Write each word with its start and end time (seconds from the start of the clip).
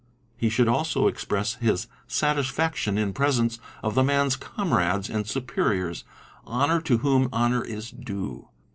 He 0.35 0.49
should 0.49 0.67
also 0.67 1.05
express 1.05 1.53
his 1.61 1.85
satisfaction 2.07 2.97
in 2.97 3.13
presence 3.13 3.59
of 3.83 3.93
the 3.93 4.03
man's 4.03 4.35
comrades 4.35 5.11
and 5.11 5.27
superiors; 5.27 6.05
honour 6.47 6.81
to 6.81 6.97
whom 6.97 7.29
honour 7.31 7.63
is 7.63 7.91
due. 7.91 8.47